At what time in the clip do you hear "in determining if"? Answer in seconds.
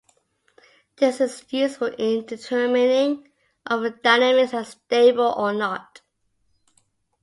1.95-3.81